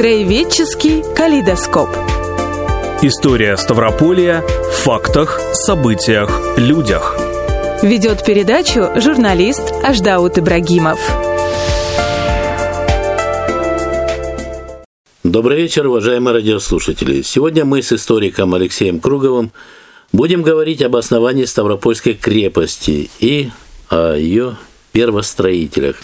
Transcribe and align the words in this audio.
Краеведческий 0.00 1.02
калейдоскоп. 1.14 1.90
История 3.02 3.54
Ставрополья 3.58 4.40
в 4.40 4.72
фактах, 4.76 5.38
событиях, 5.52 6.30
людях. 6.56 7.18
Ведет 7.82 8.24
передачу 8.24 8.88
журналист 8.98 9.60
Аждаут 9.84 10.38
Ибрагимов. 10.38 10.98
Добрый 15.22 15.58
вечер, 15.58 15.86
уважаемые 15.86 16.32
радиослушатели. 16.32 17.20
Сегодня 17.20 17.66
мы 17.66 17.82
с 17.82 17.92
историком 17.92 18.54
Алексеем 18.54 19.00
Круговым 19.00 19.52
будем 20.12 20.40
говорить 20.40 20.80
об 20.80 20.96
основании 20.96 21.44
Ставропольской 21.44 22.14
крепости 22.14 23.10
и 23.20 23.50
о 23.90 24.14
ее 24.14 24.56
первостроителях. 24.92 25.96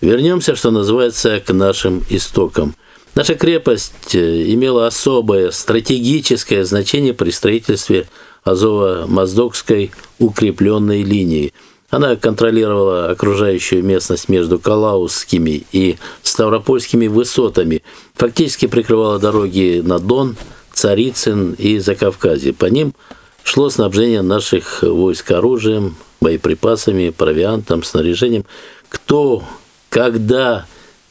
Вернемся, 0.00 0.56
что 0.56 0.70
называется, 0.70 1.40
к 1.40 1.52
нашим 1.52 2.02
истокам. 2.08 2.74
Наша 3.18 3.34
крепость 3.34 4.14
э, 4.14 4.44
имела 4.52 4.86
особое 4.86 5.50
стратегическое 5.50 6.64
значение 6.64 7.12
при 7.12 7.30
строительстве 7.30 8.06
Азово-Моздокской 8.44 9.90
укрепленной 10.20 11.02
линии. 11.02 11.52
Она 11.90 12.14
контролировала 12.14 13.10
окружающую 13.10 13.82
местность 13.82 14.28
между 14.28 14.60
Калаусскими 14.60 15.66
и 15.72 15.96
Ставропольскими 16.22 17.08
высотами, 17.08 17.82
фактически 18.14 18.66
прикрывала 18.66 19.18
дороги 19.18 19.82
на 19.84 19.98
Дон, 19.98 20.36
Царицын 20.72 21.54
и 21.54 21.80
Закавказье. 21.80 22.52
По 22.52 22.66
ним 22.66 22.94
шло 23.42 23.68
снабжение 23.68 24.22
наших 24.22 24.84
войск 24.84 25.32
оружием, 25.32 25.96
боеприпасами, 26.20 27.10
провиантом, 27.10 27.82
снаряжением. 27.82 28.44
Кто, 28.88 29.42
когда 29.88 30.66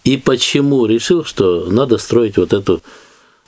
и 0.07 0.15
почему 0.15 0.85
решил, 0.85 1.25
что 1.25 1.65
надо 1.69 1.97
строить 1.97 2.37
вот 2.37 2.53
эту 2.53 2.81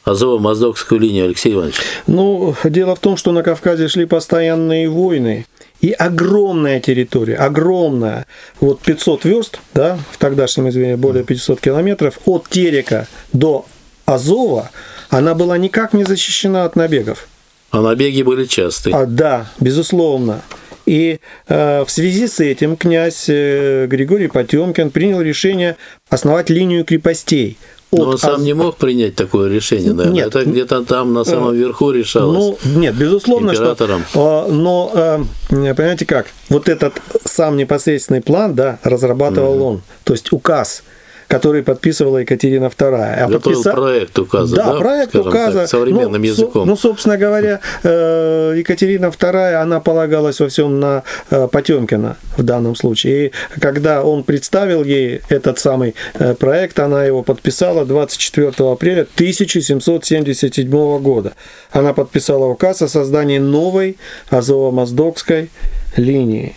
Азово-Моздокскую 0.04 1.00
линию, 1.00 1.24
Алексей 1.24 1.54
Иванович? 1.54 1.76
Ну, 2.06 2.54
дело 2.66 2.98
в 2.98 3.00
том, 3.00 3.16
что 3.16 3.32
на 3.32 3.44
Кавказе 3.44 3.88
шли 3.88 4.04
постоянные 4.04 4.90
войны, 4.90 5.46
и 5.80 5.92
огромная 5.92 6.82
территория, 6.82 7.38
огромная, 7.38 8.26
вот 8.60 8.82
500 8.82 9.24
верст, 9.24 9.60
да, 9.74 9.98
в 10.12 10.18
тогдашнем 10.18 10.68
измерении 10.68 10.96
более 10.96 11.24
500 11.24 11.62
километров, 11.62 12.20
от 12.26 12.50
Терека 12.50 13.08
до 13.32 13.66
Азова, 14.06 14.70
она 15.10 15.36
была 15.36 15.58
никак 15.58 15.94
не 15.94 16.04
защищена 16.04 16.66
от 16.66 16.76
набегов. 16.76 17.30
А 17.72 17.80
набеги 17.80 18.22
были 18.22 18.44
частые. 18.44 18.94
А, 18.94 19.06
да, 19.06 19.50
безусловно. 19.62 20.42
И 20.90 21.20
э, 21.48 21.84
в 21.86 21.92
связи 21.92 22.28
с 22.28 22.40
этим 22.40 22.76
князь 22.76 23.26
э, 23.28 23.86
Григорий 23.86 24.28
Потемкин 24.28 24.90
принял 24.90 25.22
решение 25.22 25.78
основать 26.10 26.50
линию 26.50 26.84
крепостей– 26.84 27.58
но 27.92 28.10
он 28.10 28.18
сам 28.20 28.44
не 28.44 28.54
мог 28.54 28.78
принять 28.78 29.16
такое 29.16 29.50
решение, 29.50 29.94
наверное. 29.94 30.14
Нет. 30.14 30.28
Это 30.28 30.46
где-то 30.46 30.84
там 30.84 31.14
на 31.14 31.24
самом 31.24 31.56
верху 31.56 31.90
решалось. 31.90 32.38
Ну, 32.64 32.80
нет, 32.80 32.96
безусловно, 32.96 33.50
императором. 33.50 34.04
что. 34.10 34.48
Но, 34.48 34.92
э, 34.94 35.24
понимаете 35.50 36.06
как, 36.06 36.28
вот 36.50 36.70
этот 36.70 36.94
сам 37.26 37.58
непосредственный 37.58 38.22
план, 38.22 38.54
да, 38.54 38.78
разрабатывал 38.84 39.56
угу. 39.56 39.66
он. 39.66 39.82
То 40.04 40.14
есть 40.14 40.32
указ 40.32 40.84
который 41.30 41.62
подписывала 41.62 42.18
Екатерина 42.18 42.66
II. 42.66 43.14
А 43.22 43.28
Готовил 43.28 43.64
подписа... 43.64 43.72
проект 43.72 44.20
указа, 44.20 44.56
да? 44.56 44.66
Да, 44.66 44.80
проект 44.80 45.16
указа. 45.16 45.60
Так, 45.60 45.70
современным 45.70 46.22
ну, 46.22 46.28
языком. 46.28 46.68
Ну, 46.68 46.76
собственно 46.76 47.18
говоря, 47.18 47.62
э, 47.84 48.56
Екатерина 48.58 49.06
II, 49.06 49.54
она 49.54 49.80
полагалась 49.80 50.40
во 50.40 50.48
всем 50.50 50.80
на 50.80 51.04
э, 51.30 51.48
Потемкина 51.48 52.18
в 52.36 52.42
данном 52.42 52.76
случае. 52.76 53.28
И 53.28 53.32
когда 53.60 54.04
он 54.04 54.24
представил 54.24 54.84
ей 54.84 55.22
этот 55.30 55.60
самый 55.60 55.94
э, 56.16 56.34
проект, 56.34 56.80
она 56.80 57.06
его 57.06 57.22
подписала 57.22 57.86
24 57.86 58.52
апреля 58.72 59.02
1777 59.04 61.00
года. 61.00 61.34
Она 61.72 61.94
подписала 61.94 62.46
указ 62.46 62.82
о 62.82 62.88
создании 62.88 63.38
новой 63.38 63.98
Азово-Моздокской 64.32 65.50
линии 65.96 66.56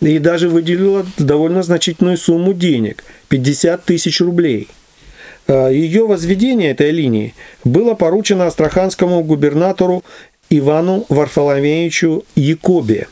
и 0.00 0.18
даже 0.18 0.48
выделила 0.48 1.06
довольно 1.18 1.62
значительную 1.62 2.16
сумму 2.16 2.54
денег– 2.54 3.04
50 3.28 3.84
тысяч 3.84 4.20
рублей. 4.20 4.68
А, 5.46 5.68
Ее 5.68 6.06
возведение 6.06 6.70
этой 6.70 6.90
линии 6.90 7.34
было 7.64 7.94
поручено 7.94 8.46
астраханскому 8.46 9.22
губернатору 9.22 10.04
Ивану 10.50 11.06
Варфоломеевичу 11.08 12.24
Якобе. 12.34 13.08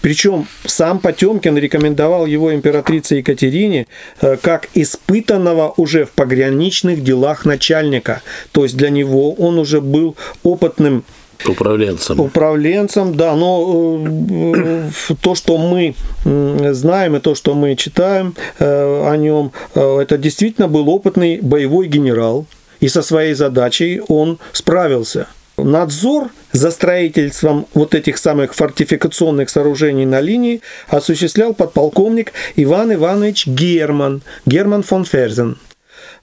Причем 0.00 0.46
сам 0.64 0.98
Потемкин 0.98 1.58
рекомендовал 1.58 2.24
его 2.24 2.54
императрице 2.54 3.16
Екатерине 3.16 3.86
э, 4.22 4.38
как 4.40 4.68
испытанного 4.72 5.74
уже 5.76 6.06
в 6.06 6.12
пограничных 6.12 7.04
делах 7.04 7.44
начальника. 7.44 8.22
То 8.52 8.62
есть 8.62 8.76
для 8.78 8.88
него 8.88 9.34
он 9.34 9.58
уже 9.58 9.82
был 9.82 10.16
опытным 10.42 11.04
Управленцем. 11.46 12.20
Управленцем, 12.20 13.14
да, 13.14 13.34
но 13.34 13.98
э, 14.04 14.90
то, 15.20 15.34
что 15.34 15.56
мы 15.56 15.94
знаем 16.24 17.16
и 17.16 17.20
то, 17.20 17.34
что 17.34 17.54
мы 17.54 17.76
читаем 17.76 18.34
э, 18.58 19.10
о 19.10 19.16
нем, 19.16 19.52
э, 19.74 20.00
это 20.00 20.18
действительно 20.18 20.68
был 20.68 20.88
опытный 20.90 21.40
боевой 21.40 21.88
генерал, 21.88 22.46
и 22.80 22.88
со 22.88 23.02
своей 23.02 23.34
задачей 23.34 24.02
он 24.08 24.38
справился. 24.52 25.28
Надзор 25.56 26.30
за 26.52 26.70
строительством 26.70 27.66
вот 27.74 27.94
этих 27.94 28.18
самых 28.18 28.54
фортификационных 28.54 29.50
сооружений 29.50 30.06
на 30.06 30.20
линии 30.20 30.62
осуществлял 30.88 31.54
подполковник 31.54 32.32
Иван 32.56 32.94
Иванович 32.94 33.46
Герман, 33.46 34.22
Герман 34.46 34.82
фон 34.82 35.04
Ферзен. 35.04 35.58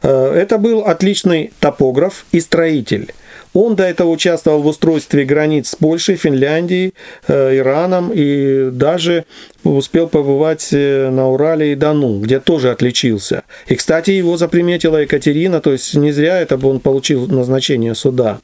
Это 0.01 0.57
был 0.57 0.81
отличный 0.81 1.51
топограф 1.59 2.25
и 2.31 2.39
строитель. 2.39 3.13
Он 3.59 3.75
до 3.75 3.85
этого 3.85 4.09
участвовал 4.09 4.61
в 4.61 4.67
устройстве 4.67 5.25
границ 5.25 5.69
с 5.69 5.75
Польшей, 5.75 6.15
Финляндией, 6.15 6.93
э, 7.27 7.57
Ираном 7.57 8.11
и 8.13 8.69
даже 8.69 9.25
успел 9.75 10.07
побывать 10.07 10.69
э, 10.71 11.09
на 11.09 11.29
Урале 11.29 11.73
и 11.73 11.75
Дону, 11.75 12.19
где 12.19 12.39
тоже 12.39 12.71
отличился. 12.71 13.43
И, 13.67 13.75
кстати, 13.75 14.11
его 14.11 14.37
заприметила 14.37 14.97
Екатерина, 14.97 15.61
то 15.61 15.71
есть 15.71 15.95
не 15.95 16.11
зря 16.11 16.39
это 16.39 16.57
бы 16.57 16.69
он 16.69 16.79
получил 16.79 17.27
назначение 17.27 17.95
суда. 17.95 18.39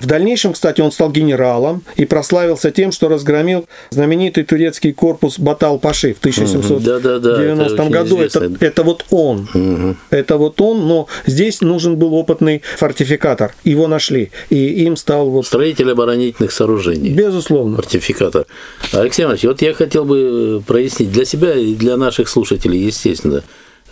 В 0.00 0.06
дальнейшем, 0.06 0.52
кстати, 0.52 0.80
он 0.80 0.92
стал 0.92 1.10
генералом 1.10 1.82
и 1.96 2.04
прославился 2.04 2.70
тем, 2.70 2.92
что 2.92 3.08
разгромил 3.08 3.66
знаменитый 3.90 4.44
турецкий 4.44 4.92
корпус 4.92 5.38
Батал-Паши 5.38 6.14
в 6.14 6.18
1790 6.18 6.78
да, 6.80 6.98
да, 7.00 7.18
да, 7.18 7.64
это 7.64 7.88
году. 7.88 8.18
Это, 8.18 8.52
это 8.60 8.82
вот 8.82 9.04
он. 9.10 9.48
Угу. 9.54 9.96
Это 10.10 10.36
вот 10.36 10.60
он, 10.60 10.86
но 10.86 11.08
здесь 11.26 11.60
нужен 11.60 11.96
был 11.96 12.14
опытный 12.14 12.62
фортификатор. 12.76 13.54
Его 13.64 13.86
нашли. 13.86 14.30
И 14.50 14.84
им 14.84 14.96
стал 14.96 15.30
вот... 15.30 15.46
Строитель 15.46 15.90
оборонительных 15.90 16.52
сооружений. 16.52 17.10
Безусловно. 17.10 17.76
Фортификатор. 17.76 18.46
Алексей 18.92 19.22
Иванович, 19.22 19.44
вот 19.44 19.62
я 19.62 19.74
хотел 19.74 20.04
бы 20.04 20.57
прояснить 20.60 21.12
для 21.12 21.24
себя 21.24 21.54
и 21.54 21.74
для 21.74 21.96
наших 21.96 22.28
слушателей, 22.28 22.80
естественно, 22.80 23.42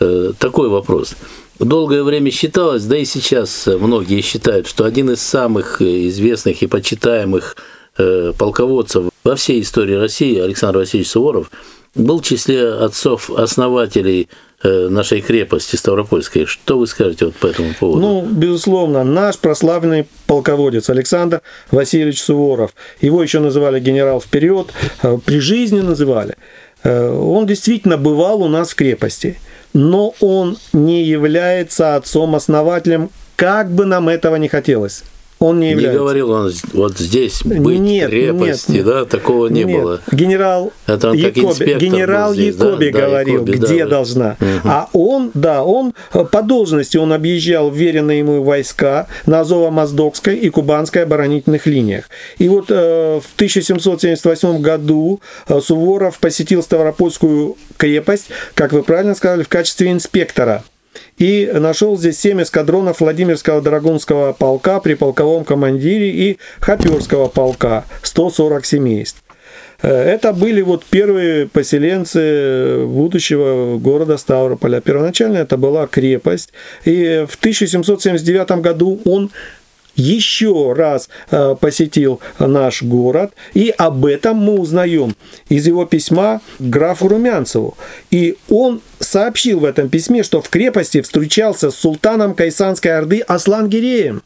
э, 0.01 0.33
такой 0.39 0.69
вопрос. 0.69 1.15
Долгое 1.59 2.03
время 2.03 2.31
считалось, 2.31 2.85
да 2.85 2.99
и 2.99 3.05
сейчас 3.05 3.67
многие 3.67 4.21
считают, 4.21 4.67
что 4.67 4.85
один 4.85 5.11
из 5.11 5.23
самых 5.23 5.81
известных 5.81 6.63
и 6.63 6.67
почитаемых 6.67 7.57
э, 7.97 8.33
полководцев 8.39 9.07
во 9.25 9.37
всей 9.37 9.63
истории 9.63 9.95
России, 9.95 10.39
Александр 10.39 10.79
Васильевич 10.79 11.11
Суворов, 11.11 11.51
был 11.97 12.21
в 12.21 12.25
числе 12.25 12.75
отцов-основателей 12.75 14.29
э, 14.63 14.89
нашей 14.89 15.21
крепости 15.21 15.77
Ставропольской. 15.77 16.47
Что 16.47 16.79
вы 16.79 16.87
скажете 16.87 17.27
вот 17.27 17.37
по 17.37 17.47
этому 17.47 17.73
поводу? 17.75 18.01
Ну, 18.01 18.23
безусловно, 18.23 19.03
наш 19.03 19.39
прославленный 19.39 20.07
полководец 20.27 20.91
Александр 20.91 21.41
Васильевич 21.71 22.23
Суворов. 22.23 22.75
Его 23.01 23.23
еще 23.23 23.41
называли 23.41 23.81
генерал 23.81 24.21
вперед, 24.21 24.69
при 25.25 25.41
жизни 25.41 25.81
называли. 25.81 26.37
Э, 26.87 27.11
он 27.11 27.47
действительно 27.47 27.97
бывал 27.97 28.43
у 28.43 28.49
нас 28.49 28.71
в 28.71 28.77
крепости, 28.77 29.41
но 29.73 30.15
он 30.21 30.57
не 30.73 31.03
является 31.03 31.97
отцом-основателем, 31.97 33.11
как 33.35 33.73
бы 33.73 33.87
нам 33.87 34.09
этого 34.09 34.37
не 34.37 34.49
хотелось. 34.49 35.03
Он 35.39 35.61
не 35.61 35.73
является. 35.73 35.93
Не 35.93 35.99
говорил 35.99 36.31
он 36.31 36.53
вот 36.73 36.99
здесь 36.99 37.43
быть 37.45 37.79
нет, 37.79 38.09
крепости, 38.09 38.73
нет, 38.73 38.85
да, 38.87 39.05
такого 39.05 39.49
не 39.49 39.65
нет. 39.65 39.83
было. 39.83 40.01
Генерал 40.11 40.73
Это 40.87 41.11
он 41.11 41.17
Якоби, 41.17 41.75
генерал 41.79 42.33
здесь, 42.33 42.55
Якоби 42.57 42.91
да? 42.91 43.01
говорил, 43.01 43.45
да, 43.45 43.53
Якоби, 43.53 43.67
где 43.67 43.85
да, 43.85 43.91
должна. 43.91 44.37
Угу. 44.41 44.49
А 44.65 44.89
он, 44.95 45.31
да, 45.35 45.63
он 45.63 45.93
э, 46.15 46.25
по 46.25 46.41
должности 46.43 46.97
он 46.97 47.13
объезжал 47.13 47.71
веренные 47.71 48.21
ему 48.21 48.43
войска 48.43 49.09
на 49.27 49.41
Азово-Моздокской 49.41 50.37
и 50.37 50.49
Кубанской 50.49 51.03
оборонительных 51.03 51.67
линиях. 51.67 52.09
И 52.39 52.49
вот 52.49 52.67
э, 52.71 53.21
в 53.23 53.35
1778 53.35 54.63
году 54.63 55.21
э, 55.49 55.61
Суворов 55.61 56.19
посетил 56.19 56.63
Ставропольскую 56.63 57.57
крепость, 57.77 58.29
как 58.55 58.73
вы 58.73 58.83
правильно 58.83 59.15
сказали, 59.15 59.43
в 59.43 59.49
качестве 59.49 59.93
инспектора 59.93 60.65
и 61.19 61.51
нашел 61.55 61.97
здесь 61.97 62.19
семь 62.19 62.43
эскадронов 62.43 63.01
Владимирского 63.01 63.61
драгунского 63.61 64.33
полка 64.33 64.81
при 64.81 64.95
полковом 64.95 65.45
командире 65.45 66.11
и 66.11 66.39
Хоперского 66.61 67.29
полка, 67.29 67.85
140 68.03 68.65
семейств. 68.65 69.23
Это 69.83 70.33
были 70.33 70.63
вот 70.63 70.85
первые 70.85 71.49
поселенцы 71.49 72.85
будущего 72.87 73.77
города 73.79 74.17
Ставрополя. 74.17 74.81
Первоначально 74.81 75.37
это 75.39 75.59
была 75.59 75.87
крепость. 75.87 76.53
И 76.87 77.27
в 77.29 77.37
1779 77.37 78.63
году 78.63 79.01
он 79.05 79.31
еще 79.97 80.73
раз 80.75 81.09
э, 81.31 81.57
посетил 81.61 82.21
наш 82.39 82.83
город, 82.83 83.33
и 83.55 83.75
об 83.77 84.07
этом 84.07 84.37
мы 84.37 84.61
узнаем 84.61 85.17
из 85.49 85.67
его 85.67 85.85
письма 85.85 86.41
графу 86.59 87.09
Румянцеву. 87.09 87.77
И 88.11 88.37
он 88.49 88.81
сообщил 89.01 89.61
в 89.61 89.65
этом 89.65 89.89
письме, 89.89 90.23
что 90.23 90.41
в 90.41 90.49
крепости 90.49 91.01
встречался 91.01 91.71
с 91.71 91.77
султаном 91.77 92.35
Кайсанской 92.35 92.97
Орды 92.97 93.25
Аслан-Гиреем. 93.27 94.23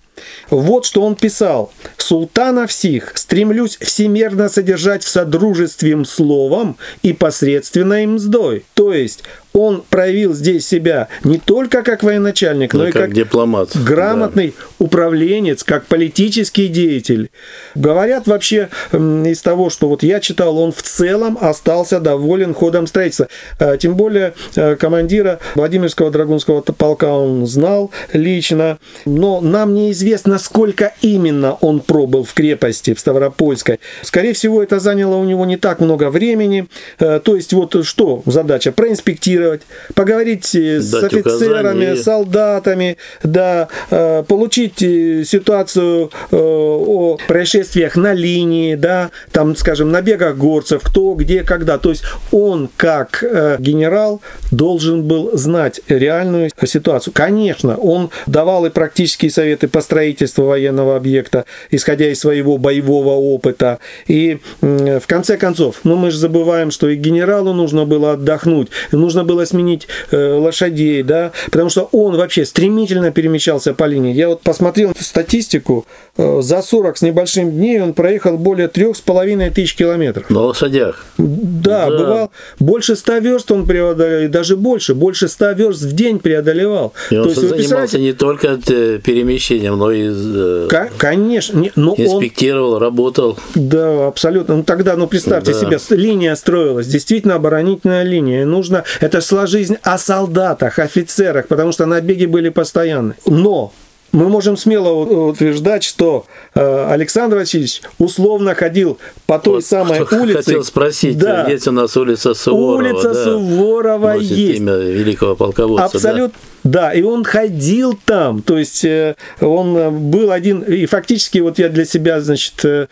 Вот 0.51 0.85
что 0.85 1.03
он 1.03 1.15
писал. 1.15 1.73
«Султана 1.97 2.67
всех 2.67 3.17
стремлюсь 3.17 3.79
всемерно 3.81 4.49
содержать 4.49 5.05
в 5.05 5.09
содружестве 5.09 6.05
словом 6.05 6.77
и 7.03 7.13
посредственно 7.13 8.03
им 8.03 8.15
мздой». 8.15 8.65
То 8.75 8.93
есть 8.93 9.23
он 9.53 9.83
проявил 9.89 10.33
здесь 10.35 10.67
себя 10.67 11.09
не 11.25 11.39
только 11.39 11.83
как 11.83 12.03
военачальник, 12.03 12.73
но, 12.73 12.81
но 12.81 12.89
и 12.89 12.93
как, 12.93 13.03
как 13.03 13.13
дипломат, 13.13 13.77
грамотный 13.77 14.55
да. 14.57 14.85
управленец, 14.85 15.65
как 15.65 15.87
политический 15.87 16.69
деятель. 16.69 17.31
Говорят 17.75 18.27
вообще 18.27 18.69
из 18.93 19.43
того, 19.43 19.71
что 19.71 19.89
вот 19.89 20.03
я 20.03 20.21
читал, 20.21 20.59
он 20.59 20.73
в 20.73 20.83
целом 20.83 21.37
остался 21.41 22.01
доволен 22.01 22.55
ходом 22.55 22.87
строительства. 22.87 23.29
Э, 23.59 23.77
тем 23.79 23.97
более 23.97 24.35
э, 24.55 24.77
командира 24.77 25.41
Владимирского 25.55 26.11
драгунского 26.11 26.61
полка 26.61 27.13
он 27.13 27.47
знал 27.47 27.91
лично, 28.13 28.79
но 29.05 29.41
нам 29.41 29.75
неизвестно, 29.75 30.39
сколько 30.39 30.93
именно 31.03 31.55
он 31.55 31.81
пробыл 31.81 32.25
в 32.25 32.33
крепости, 32.35 32.95
в 32.95 33.01
Ставропольской. 33.01 33.81
Скорее 34.03 34.33
всего, 34.33 34.63
это 34.63 34.79
заняло 34.79 35.17
у 35.17 35.25
него 35.25 35.45
не 35.45 35.57
так 35.57 35.81
много 35.81 36.11
времени. 36.11 36.69
Э, 36.99 37.21
то 37.23 37.35
есть 37.35 37.53
вот 37.53 37.85
что 37.85 38.23
задача? 38.27 38.73
Проинспектировать 38.73 39.40
проинформировать, 39.41 39.63
поговорить 39.95 40.55
э, 40.55 40.81
с 40.81 40.91
Дать 40.91 41.05
офицерами, 41.05 41.85
указания. 41.85 41.97
солдатами, 41.97 42.97
да, 43.23 43.69
э, 43.91 44.23
получить 44.27 44.83
э, 44.83 45.25
ситуацию 45.25 46.11
о 46.31 47.19
происшествиях 47.29 47.97
на 47.97 48.13
линии, 48.13 48.75
да, 48.75 49.11
там, 49.33 49.57
скажем, 49.57 49.91
набегах 49.91 50.37
горцев, 50.37 50.83
кто, 50.85 51.15
где, 51.15 51.43
когда. 51.43 51.79
То 51.79 51.91
есть 51.91 52.05
он, 52.33 52.69
как 52.77 53.25
генерал, 53.59 54.21
должен 54.51 55.05
был 55.05 55.37
знать 55.37 55.81
реальную 55.89 56.51
ситуацию. 56.65 57.13
Конечно, 57.15 57.77
он 57.77 58.11
давал 58.27 58.67
и 58.67 58.71
практические 58.71 59.31
советы 59.31 59.69
по 59.69 59.81
строительству 59.81 60.45
военного 60.45 60.97
объекта, 60.97 61.45
исходя 61.71 62.09
из 62.11 62.21
своего 62.21 62.59
боевого 62.59 63.15
опыта. 63.15 63.79
И 64.07 64.41
в 64.61 65.03
конце 65.07 65.37
концов, 65.37 65.81
ну 65.85 65.97
мы 65.97 66.11
же 66.11 66.19
забываем, 66.19 66.71
что 66.71 66.89
и 66.89 66.97
генералу 66.97 67.53
нужно 67.53 67.85
было 67.85 68.13
отдохнуть, 68.13 68.69
нужно 68.93 69.25
было 69.25 69.30
сменить 69.45 69.89
э, 70.11 70.35
лошадей, 70.35 71.03
да, 71.03 71.33
потому 71.51 71.71
что 71.71 71.89
он 71.93 72.17
вообще 72.17 72.45
стремительно 72.45 73.11
перемещался 73.11 73.75
по 73.75 73.85
линии. 73.85 74.13
Я 74.13 74.29
вот 74.29 74.43
посмотрел 74.43 74.93
статистику, 74.99 75.87
э, 76.17 76.41
за 76.43 76.63
40 76.63 76.99
с 76.99 77.03
небольшим 77.03 77.51
дней 77.51 77.81
он 77.81 77.95
проехал 77.95 78.37
более 78.37 78.69
трех 78.69 78.97
с 78.97 79.01
половиной 79.01 79.51
тысяч 79.51 79.75
километров. 79.75 80.31
На 80.31 80.41
лошадях? 80.41 81.07
Да, 81.19 81.91
да. 81.91 81.99
бывал. 81.99 82.31
Больше 82.59 82.97
100 82.97 83.19
верст 83.19 83.51
он 83.53 83.67
преодолел, 83.67 84.25
и 84.25 84.29
даже 84.29 84.57
больше, 84.57 84.95
больше 84.95 85.29
100 85.29 85.53
верст 85.53 85.83
в 85.83 85.93
день 85.93 86.19
преодолевал. 86.19 86.93
И 87.11 87.17
он 87.17 87.25
То 87.25 87.31
есть, 87.31 87.49
занимался 87.49 87.99
не 87.99 88.13
только 88.13 88.59
э, 88.69 88.99
перемещением, 89.03 89.79
но 89.79 89.91
и 89.91 90.09
э, 90.11 90.69
Конечно, 90.99 91.65
но 91.77 91.95
инспектировал, 91.97 92.75
он... 92.75 92.83
работал. 92.83 93.39
Да, 93.55 94.07
абсолютно. 94.07 94.57
Ну 94.57 94.63
тогда, 94.65 94.97
ну 94.97 95.07
представьте 95.07 95.53
да. 95.53 95.59
себе, 95.59 95.79
линия 95.97 96.35
строилась, 96.35 96.87
действительно 96.87 97.35
оборонительная 97.35 98.03
линия. 98.03 98.45
Нужно, 98.45 98.85
это 99.01 99.20
шла 99.21 99.47
жизнь 99.47 99.77
о 99.83 99.99
солдатах, 99.99 100.79
офицерах, 100.79 101.49
потому 101.49 101.73
что 101.73 101.87
набеги 101.87 102.27
были 102.27 102.49
постоянны. 102.49 103.15
Но 103.27 103.73
мы 104.13 104.29
можем 104.29 104.57
смело 104.57 104.91
утверждать, 105.29 105.85
что 105.85 106.27
э, 106.55 106.87
Александр 106.91 107.37
Васильевич 107.37 107.83
условно 107.99 108.55
ходил 108.55 108.99
по 109.27 109.39
той 109.39 109.55
вот, 109.55 109.65
самой 109.65 110.01
улице. 110.11 110.39
Хотел 110.39 110.65
спросить, 110.65 111.17
да. 111.17 111.47
есть 111.49 111.69
у 111.69 111.73
нас 111.73 111.97
улица 111.97 112.35
Суворова. 112.35 112.89
Улица 112.89 113.15
да, 113.15 113.25
Суворова 113.25 114.17
есть. 114.17 114.59
имя 114.59 114.75
великого 114.75 115.37
полководца. 115.37 115.85
Абсолютно. 115.85 116.39
Да. 116.60 116.60
Да, 116.65 116.93
и 116.93 117.03
он 117.03 117.25
ходил 117.25 117.99
там, 118.05 118.43
то 118.43 118.59
есть 118.59 118.85
э, 118.85 119.15
он 119.41 119.77
э, 119.77 119.91
был 119.91 120.31
один, 120.31 120.61
и 120.61 120.85
фактически 120.87 121.39
вот 121.39 121.59
я 121.59 121.71
для 121.71 121.87
себя, 121.87 122.21
значит, 122.21 122.63
э, 122.65 122.87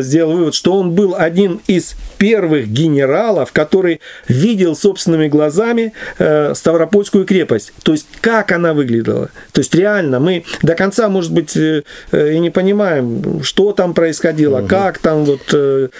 сделал 0.00 0.32
вывод, 0.32 0.54
что 0.54 0.74
он 0.74 0.92
был 0.92 1.14
один 1.16 1.60
из 1.68 1.94
первых 2.18 2.66
генералов, 2.68 3.52
который 3.52 4.00
видел 4.26 4.74
собственными 4.74 5.28
глазами 5.28 5.92
Ставропольскую 6.18 7.24
крепость, 7.24 7.72
то 7.82 7.92
есть 7.92 8.06
как 8.20 8.50
она 8.50 8.74
выглядела. 8.74 9.30
То 9.52 9.60
есть 9.60 9.74
реально 9.74 10.18
мы 10.18 10.44
до 10.62 10.74
конца, 10.74 11.08
может 11.08 11.32
быть, 11.32 11.56
и 11.56 11.84
не 12.12 12.50
понимаем, 12.50 13.42
что 13.42 13.72
там 13.72 13.94
происходило, 13.94 14.60
угу. 14.60 14.68
как 14.68 14.98
там 14.98 15.24
вот 15.24 15.92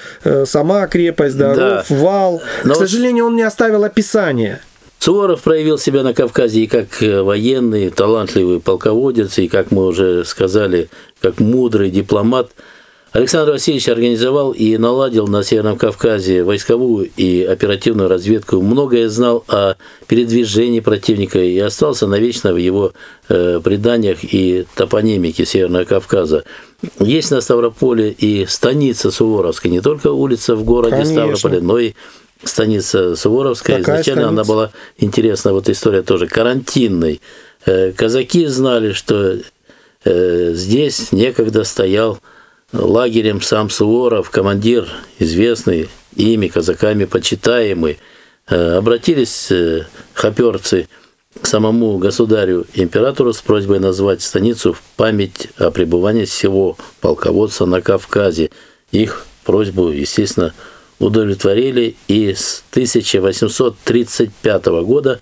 сама 0.48 0.86
крепость, 0.88 1.36
да, 1.36 1.54
да. 1.54 1.84
вал. 1.88 2.42
Но 2.64 2.74
К 2.74 2.76
сожалению, 2.76 3.26
он 3.26 3.36
не 3.36 3.42
оставил 3.42 3.84
описания. 3.84 4.60
Суворов 4.98 5.42
проявил 5.42 5.78
себя 5.78 6.02
на 6.02 6.12
Кавказе 6.12 6.62
и 6.62 6.66
как 6.66 7.02
э, 7.02 7.22
военный, 7.22 7.90
талантливый 7.90 8.60
полководец, 8.60 9.38
и, 9.38 9.48
как 9.48 9.70
мы 9.70 9.86
уже 9.86 10.24
сказали, 10.24 10.88
как 11.20 11.38
мудрый 11.38 11.90
дипломат. 11.90 12.50
Александр 13.12 13.52
Васильевич 13.52 13.88
организовал 13.88 14.52
и 14.52 14.76
наладил 14.76 15.26
на 15.26 15.42
Северном 15.42 15.78
Кавказе 15.78 16.42
войсковую 16.42 17.08
и 17.16 17.42
оперативную 17.42 18.08
разведку, 18.08 18.60
многое 18.60 19.08
знал 19.08 19.44
о 19.48 19.74
передвижении 20.08 20.80
противника 20.80 21.38
и 21.38 21.58
остался 21.58 22.06
навечно 22.06 22.52
в 22.52 22.58
его 22.58 22.92
э, 23.28 23.60
преданиях 23.64 24.18
и 24.22 24.66
топонимике 24.74 25.46
Северного 25.46 25.84
Кавказа. 25.84 26.44
Есть 27.00 27.30
на 27.30 27.40
Ставрополе 27.40 28.10
и 28.10 28.44
станица 28.46 29.10
Суворовская, 29.10 29.72
не 29.72 29.80
только 29.80 30.12
улица 30.12 30.54
в 30.54 30.64
городе 30.64 30.96
Конечно. 30.96 31.14
Ставрополе, 31.14 31.60
но 31.62 31.78
и 31.78 31.94
станица 32.44 33.16
Суворовская. 33.16 33.78
Какая 33.78 33.96
Изначально 33.96 34.22
станица? 34.22 34.40
она 34.40 34.44
была 34.44 34.70
интересна, 34.98 35.52
вот 35.52 35.68
история 35.68 36.02
тоже 36.02 36.26
карантинной. 36.26 37.20
Э, 37.66 37.92
казаки 37.92 38.46
знали, 38.46 38.92
что 38.92 39.38
э, 40.04 40.52
здесь 40.54 41.12
некогда 41.12 41.64
стоял 41.64 42.18
лагерем 42.72 43.40
сам 43.40 43.70
Суворов, 43.70 44.30
командир 44.30 44.86
известный, 45.18 45.88
ими, 46.14 46.48
казаками 46.48 47.04
почитаемый. 47.04 47.98
Э, 48.48 48.76
обратились 48.76 49.50
хоперцы 50.14 50.88
к 51.40 51.46
самому 51.46 51.98
государю 51.98 52.66
императору 52.74 53.32
с 53.32 53.40
просьбой 53.40 53.80
назвать 53.80 54.22
станицу 54.22 54.72
в 54.72 54.82
память 54.96 55.48
о 55.56 55.70
пребывании 55.70 56.24
всего 56.24 56.76
полководца 57.00 57.66
на 57.66 57.80
Кавказе. 57.80 58.50
Их 58.90 59.26
просьбу, 59.44 59.90
естественно, 59.90 60.54
удовлетворили, 60.98 61.96
и 62.08 62.34
с 62.34 62.62
1835 62.70 64.66
года 64.84 65.20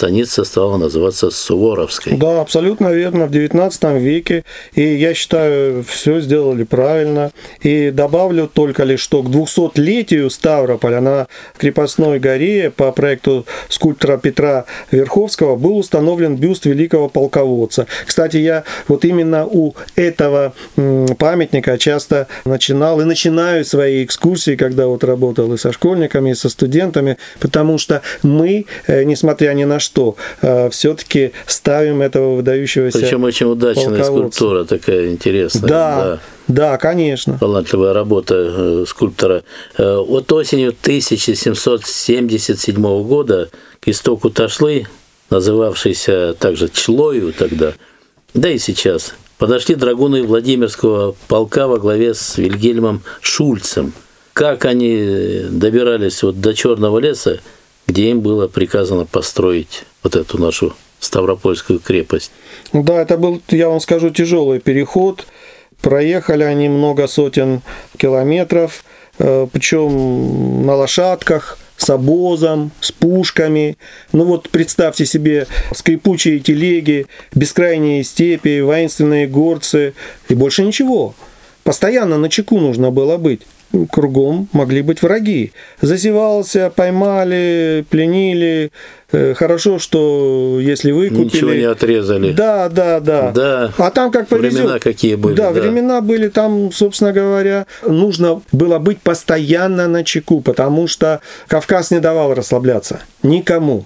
станица 0.00 0.44
стала 0.44 0.76
называться 0.76 1.30
Суворовской. 1.30 2.14
Да, 2.16 2.40
абсолютно 2.40 2.88
верно, 2.92 3.26
в 3.26 3.30
19 3.30 3.82
веке. 4.00 4.44
И 4.74 4.82
я 4.82 5.14
считаю, 5.14 5.84
все 5.84 6.20
сделали 6.20 6.64
правильно. 6.64 7.32
И 7.62 7.90
добавлю 7.90 8.46
только 8.52 8.84
лишь, 8.84 9.00
что 9.00 9.22
к 9.22 9.26
200-летию 9.26 10.30
Ставрополя 10.30 11.00
на 11.00 11.26
крепостной 11.58 12.18
горе 12.18 12.70
по 12.70 12.92
проекту 12.92 13.46
скульптора 13.68 14.18
Петра 14.18 14.64
Верховского 14.90 15.56
был 15.56 15.78
установлен 15.78 16.36
бюст 16.36 16.66
великого 16.66 17.08
полководца. 17.08 17.86
Кстати, 18.06 18.36
я 18.36 18.64
вот 18.88 19.04
именно 19.04 19.46
у 19.46 19.74
этого 19.96 20.54
памятника 21.18 21.78
часто 21.78 22.26
начинал 22.44 23.00
и 23.00 23.04
начинаю 23.04 23.64
свои 23.64 24.04
экскурсии, 24.04 24.56
когда 24.56 24.86
вот 24.86 25.04
работал 25.04 25.52
и 25.52 25.58
со 25.58 25.72
школьниками, 25.72 26.30
и 26.30 26.34
со 26.34 26.48
студентами, 26.48 27.16
потому 27.38 27.78
что 27.78 28.02
мы, 28.22 28.66
э, 28.86 29.04
несмотря 29.04 29.52
ни 29.52 29.64
на 29.64 29.69
что, 29.78 30.16
э, 30.42 30.68
все-таки 30.70 31.32
ставим 31.46 32.02
этого 32.02 32.34
выдающегося 32.36 32.98
Причем 32.98 33.24
очень 33.24 33.46
удачная 33.46 34.02
скульптура 34.02 34.64
такая 34.64 35.10
интересная. 35.10 35.68
Да, 35.68 36.04
да. 36.04 36.18
Да, 36.48 36.78
конечно. 36.78 37.38
Талантливая 37.38 37.92
работа 37.92 38.34
э, 38.36 38.84
скульптора. 38.88 39.44
Э, 39.78 39.98
от 39.98 40.32
осенью 40.32 40.70
1777 40.70 43.02
года 43.04 43.50
к 43.78 43.88
истоку 43.88 44.30
Ташлы, 44.30 44.86
называвшейся 45.30 46.34
также 46.38 46.68
Члою 46.68 47.32
тогда, 47.32 47.72
да 48.34 48.50
и 48.50 48.58
сейчас, 48.58 49.14
подошли 49.38 49.76
драгуны 49.76 50.24
Владимирского 50.24 51.14
полка 51.28 51.68
во 51.68 51.78
главе 51.78 52.14
с 52.14 52.36
Вильгельмом 52.36 53.02
Шульцем. 53.20 53.92
Как 54.32 54.64
они 54.64 55.44
добирались 55.50 56.22
вот 56.22 56.40
до 56.40 56.54
Черного 56.54 56.98
леса, 56.98 57.40
где 57.86 58.10
им 58.10 58.20
было 58.20 58.48
приказано 58.48 59.04
построить 59.04 59.84
вот 60.02 60.16
эту 60.16 60.38
нашу 60.38 60.74
Ставропольскую 61.00 61.80
крепость. 61.80 62.30
Да, 62.74 63.00
это 63.00 63.16
был, 63.16 63.40
я 63.48 63.70
вам 63.70 63.80
скажу, 63.80 64.10
тяжелый 64.10 64.60
переход. 64.60 65.26
Проехали 65.80 66.42
они 66.42 66.68
много 66.68 67.06
сотен 67.06 67.62
километров. 67.96 68.84
э, 69.18 69.46
причем 69.50 70.66
на 70.66 70.76
лошадках, 70.76 71.58
с 71.78 71.88
обозом, 71.88 72.70
с 72.80 72.92
пушками. 72.92 73.78
Ну 74.12 74.24
вот 74.24 74.50
представьте 74.50 75.06
себе 75.06 75.46
скрипучие 75.74 76.38
телеги, 76.40 77.06
бескрайние 77.34 78.04
степи, 78.04 78.60
воинственные 78.60 79.26
горцы 79.26 79.94
и 80.28 80.34
больше 80.34 80.62
ничего. 80.62 81.14
Постоянно 81.64 82.18
на 82.18 82.28
чеку 82.28 82.58
нужно 82.60 82.90
было 82.90 83.16
быть 83.16 83.42
кругом 83.90 84.48
могли 84.52 84.82
быть 84.82 85.02
враги. 85.02 85.52
Зазевался, 85.80 86.72
поймали, 86.74 87.84
пленили. 87.88 88.72
Э, 89.12 89.34
хорошо, 89.34 89.78
что 89.78 90.58
если 90.60 90.90
вы 90.90 91.08
купили... 91.08 91.24
Ничего 91.24 91.52
не 91.52 91.64
отрезали. 91.64 92.32
Да, 92.32 92.68
да, 92.68 93.00
да. 93.00 93.32
Да. 93.32 93.72
А 93.78 93.90
там 93.90 94.10
как 94.10 94.28
повезет. 94.28 94.60
Времена 94.60 94.78
какие 94.78 95.14
были. 95.14 95.34
Да, 95.34 95.52
да, 95.52 95.60
времена 95.60 96.00
были 96.00 96.28
там, 96.28 96.72
собственно 96.72 97.12
говоря, 97.12 97.66
нужно 97.86 98.42
было 98.52 98.78
быть 98.78 99.00
постоянно 99.00 99.88
на 99.88 100.04
чеку, 100.04 100.40
потому 100.40 100.86
что 100.86 101.20
Кавказ 101.48 101.90
не 101.90 102.00
давал 102.00 102.34
расслабляться 102.34 103.00
никому. 103.22 103.84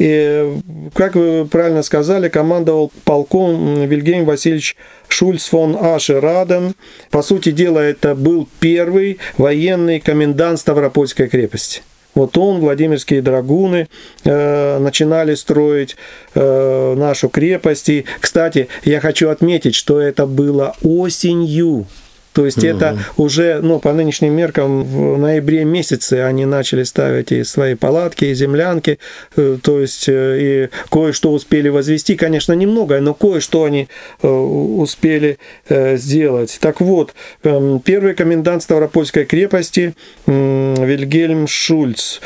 И, 0.00 0.56
как 0.94 1.14
вы 1.14 1.44
правильно 1.44 1.82
сказали, 1.82 2.30
командовал 2.30 2.90
полком 3.04 3.86
Вильгельм 3.86 4.24
Васильевич 4.24 4.74
Шульц 5.08 5.44
фон 5.44 5.76
Аше 5.78 6.20
Раден. 6.20 6.74
По 7.10 7.20
сути 7.20 7.52
дела, 7.52 7.80
это 7.80 8.14
был 8.14 8.48
первый 8.60 9.18
военный 9.36 10.00
комендант 10.00 10.58
Ставропольской 10.58 11.28
крепости. 11.28 11.82
Вот 12.14 12.38
он, 12.38 12.60
Владимирские 12.60 13.20
драгуны, 13.20 13.88
э, 14.24 14.78
начинали 14.78 15.34
строить 15.34 15.96
э, 16.34 16.94
нашу 16.96 17.28
крепость. 17.28 17.90
И, 17.90 18.06
кстати, 18.20 18.68
я 18.84 19.00
хочу 19.00 19.28
отметить, 19.28 19.74
что 19.74 20.00
это 20.00 20.24
было 20.24 20.76
осенью 20.82 21.86
то 22.32 22.44
есть 22.44 22.58
угу. 22.58 22.66
это 22.66 22.98
уже, 23.16 23.60
ну, 23.60 23.80
по 23.80 23.92
нынешним 23.92 24.34
меркам, 24.34 24.84
в 24.84 25.18
ноябре 25.18 25.64
месяце 25.64 26.22
они 26.22 26.46
начали 26.46 26.84
ставить 26.84 27.32
и 27.32 27.44
свои 27.44 27.74
палатки, 27.74 28.26
и 28.26 28.34
землянки, 28.34 28.98
э, 29.36 29.58
то 29.62 29.80
есть 29.80 30.08
э, 30.08 30.38
и 30.40 30.68
кое-что 30.90 31.32
успели 31.32 31.68
возвести, 31.68 32.16
конечно, 32.16 32.52
немного, 32.52 33.00
но 33.00 33.14
кое-что 33.14 33.64
они 33.64 33.88
э, 34.22 34.28
успели 34.28 35.38
сделать. 35.68 36.58
Так 36.60 36.80
вот, 36.80 37.14
эм, 37.44 37.80
первый 37.80 38.14
комендант 38.14 38.62
Ставропольской 38.62 39.24
крепости 39.24 39.94
Вильгельм 40.26 41.46
Шульц. 41.46 42.20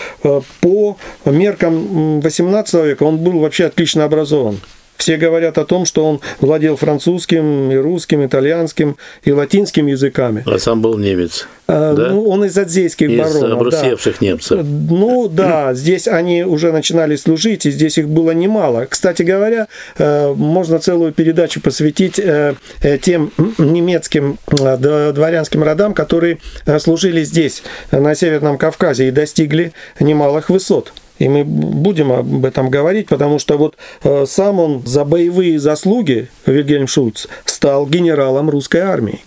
По 0.61 0.97
меркам 1.25 2.21
18 2.21 2.75
века 2.87 3.03
он 3.05 3.19
был 3.19 3.39
вообще 3.41 3.67
отлично 3.67 4.05
образован. 4.05 4.61
Все 4.97 5.17
говорят 5.17 5.59
о 5.59 5.65
том, 5.65 5.85
что 5.85 6.05
он 6.05 6.21
владел 6.41 6.77
французским, 6.77 7.71
и 7.71 7.77
русским, 7.77 8.25
итальянским 8.25 8.97
и 9.25 9.33
латинским 9.33 9.87
языками. 9.87 10.43
А 10.47 10.59
сам 10.59 10.81
был 10.81 10.99
немец. 10.99 11.47
А, 11.67 11.95
да? 11.95 12.11
Ну, 12.11 12.29
он 12.29 12.45
из 12.45 12.57
адзейских 12.57 13.11
из 13.11 13.19
баронов. 13.19 13.53
обрусевших 13.53 14.17
да. 14.21 14.27
немцев. 14.27 14.61
Ну 14.65 15.29
да, 15.29 15.75
здесь 15.75 16.07
они 16.07 16.45
уже 16.45 16.73
начинали 16.73 17.17
служить, 17.17 17.67
и 17.67 17.71
здесь 17.71 17.99
их 17.99 18.09
было 18.09 18.33
немало. 18.33 18.87
Кстати 18.89 19.23
говоря, 19.23 19.69
э, 19.99 20.33
можно 20.35 20.79
целую 20.79 21.13
передачу 21.13 21.61
посвятить 21.61 22.19
э, 22.19 22.55
э, 22.83 22.99
тем 22.99 23.33
немецким 23.59 24.39
дворянским 24.47 25.63
родам, 25.63 25.95
которые 25.95 26.39
служили 26.79 27.25
здесь, 27.25 27.63
на 27.91 28.15
Северном 28.15 28.59
Кавказе, 28.59 29.09
и 29.09 29.11
достигли 29.11 29.73
немалых 30.01 30.51
высот. 30.51 30.93
И 31.19 31.29
мы 31.29 31.45
будем 31.45 32.11
об 32.11 32.45
этом 32.45 32.71
говорить, 32.71 33.07
потому 33.07 33.39
что 33.39 33.57
вот 33.57 33.77
э, 34.03 34.25
сам 34.27 34.59
он 34.59 34.83
за 34.85 35.05
боевые 35.05 35.61
заслуги, 35.61 36.29
Вильгельм 36.45 36.89
Шульц, 36.89 37.27
стал 37.45 37.87
генералом 37.87 38.51
русской 38.51 38.79
армии. 38.79 39.21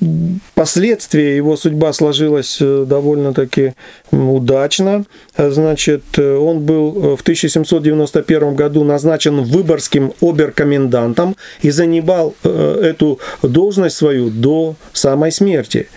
Впоследствии 0.51 1.35
его 1.35 1.55
судьба 1.55 1.93
сложилась 1.93 2.57
э, 2.59 2.85
довольно-таки 2.85 3.73
удачно. 4.11 5.05
Значит, 5.37 6.03
э, 6.17 6.35
он 6.35 6.59
был 6.59 7.15
в 7.15 7.21
1791 7.21 8.55
году 8.55 8.83
назначен 8.83 9.43
выборгским 9.43 10.11
оберкомендантом 10.21 11.37
и 11.61 11.69
занимал 11.69 12.35
эту 12.43 13.19
должность 13.41 13.95
свою 13.95 14.29
до 14.29 14.75
самой 14.91 15.31
смерти. 15.31 15.87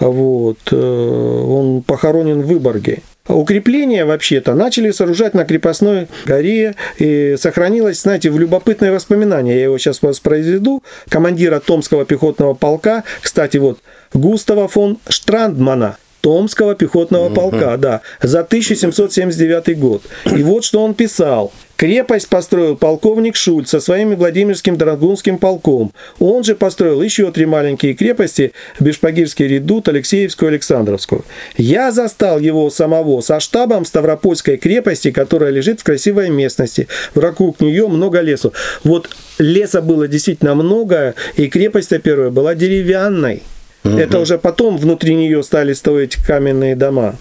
Вот. 0.00 0.72
Он 0.72 1.82
похоронен 1.82 2.42
в 2.42 2.46
Выборге. 2.46 3.02
Укрепления 3.28 4.04
вообще-то 4.04 4.54
начали 4.54 4.90
сооружать 4.90 5.34
на 5.34 5.44
крепостной 5.44 6.08
горе, 6.24 6.74
и 6.98 7.36
сохранилось, 7.38 8.00
знаете, 8.02 8.30
в 8.30 8.38
любопытное 8.38 8.92
воспоминание, 8.92 9.56
я 9.56 9.64
его 9.64 9.78
сейчас 9.78 10.02
воспроизведу, 10.02 10.82
командира 11.08 11.60
Томского 11.60 12.04
пехотного 12.04 12.54
полка, 12.54 13.04
кстати, 13.20 13.56
вот, 13.56 13.78
Густава 14.12 14.68
фон 14.68 14.98
Штрандмана, 15.08 15.96
Томского 16.20 16.74
пехотного 16.74 17.30
полка, 17.30 17.76
да, 17.76 18.00
за 18.20 18.40
1779 18.40 19.78
год. 19.78 20.02
И 20.24 20.42
вот 20.42 20.64
что 20.64 20.82
он 20.82 20.94
писал. 20.94 21.52
Крепость 21.76 22.28
построил 22.28 22.74
полковник 22.74 23.36
Шульц 23.36 23.68
со 23.68 23.80
своим 23.80 24.16
Владимирским 24.16 24.78
Драгунским 24.78 25.36
полком. 25.36 25.92
Он 26.18 26.42
же 26.42 26.54
построил 26.54 27.02
еще 27.02 27.30
три 27.30 27.44
маленькие 27.44 27.94
крепости– 27.94 28.52
Бешпагирский 28.80 29.46
редут, 29.46 29.88
Алексеевскую, 29.88 30.48
Александровскую. 30.48 31.24
Я 31.58 31.92
застал 31.92 32.38
его 32.38 32.70
самого 32.70 33.20
со 33.20 33.40
штабом 33.40 33.84
Ставропольской 33.84 34.56
крепости, 34.56 35.10
которая 35.10 35.50
лежит 35.50 35.80
в 35.80 35.84
красивой 35.84 36.30
местности. 36.30 36.88
Вокруг 37.14 37.60
нее 37.60 37.88
много 37.88 38.20
лесу. 38.20 38.54
Вот 38.82 39.10
леса 39.38 39.82
было 39.82 40.08
действительно 40.08 40.54
много, 40.54 41.14
и 41.36 41.48
крепость 41.48 41.92
первая 42.02 42.30
была 42.30 42.54
деревянной. 42.54 43.42
Угу. 43.84 43.98
Это 43.98 44.18
уже 44.18 44.38
потом 44.38 44.78
внутри 44.78 45.14
нее 45.14 45.42
стали 45.42 45.74
строить 45.74 46.16
каменные 46.16 46.74
дома. 46.74 47.16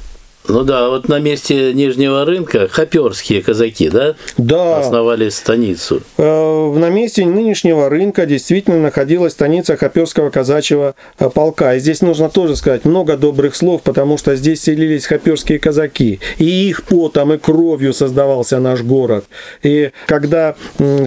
Ну 0.47 0.63
да, 0.63 0.89
вот 0.89 1.07
на 1.09 1.19
месте 1.19 1.73
Нижнего 1.73 2.23
рынка 2.23 2.67
хаперские 2.67 3.41
казаки, 3.41 3.89
да? 3.89 4.15
Да. 4.37 4.79
Основали 4.79 5.29
станицу. 5.29 6.01
Э, 6.17 6.73
на 6.75 6.89
месте 6.89 7.25
нынешнего 7.25 7.89
рынка 7.89 8.25
действительно 8.25 8.79
находилась 8.79 9.33
станица 9.33 9.75
хаперского 9.75 10.29
казачьего 10.29 10.95
э, 11.17 11.29
полка. 11.29 11.75
И 11.75 11.79
здесь 11.79 12.01
нужно 12.01 12.29
тоже 12.29 12.55
сказать 12.55 12.85
много 12.85 13.17
добрых 13.17 13.55
слов, 13.55 13.81
потому 13.81 14.17
что 14.17 14.35
здесь 14.35 14.61
селились 14.61 15.07
хаперские 15.07 15.57
казаки. 15.57 16.19
И 16.37 16.69
их 16.69 16.83
потом 16.83 17.33
и 17.33 17.37
кровью 17.37 17.93
создавался 17.93 18.59
наш 18.59 18.81
город. 18.81 19.25
И 19.63 19.91
когда 20.05 20.55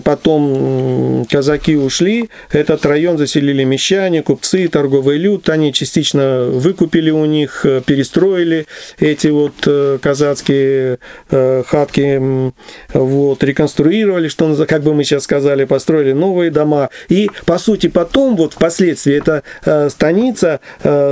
потом 0.04 1.26
казаки 1.30 1.76
ушли, 1.76 2.28
этот 2.50 2.85
район 2.87 3.18
заселили 3.18 3.64
мещане, 3.64 4.23
купцы, 4.23 4.68
торговый 4.68 5.18
люд. 5.18 5.49
Они 5.49 5.73
частично 5.73 6.49
выкупили 6.50 7.11
у 7.11 7.25
них, 7.25 7.64
э, 7.64 7.83
перестроили 7.85 8.66
эти 8.99 9.27
эти 9.28 9.30
вот 9.30 9.52
э, 9.66 9.99
казацкие 10.00 10.99
э, 11.30 11.62
хатки 11.66 12.52
вот, 12.92 13.44
реконструировали, 13.44 14.28
что 14.28 14.54
как 14.66 14.82
бы 14.82 14.94
мы 14.94 15.04
сейчас 15.04 15.25
сказали, 15.25 15.64
построили 15.64 16.12
новые 16.12 16.50
дома. 16.50 16.90
И, 17.08 17.30
по 17.44 17.58
сути, 17.58 17.88
потом, 17.88 18.37
вот 18.37 18.54
впоследствии, 18.54 19.14
эта 19.14 19.42
э, 19.64 19.88
станица 19.90 20.61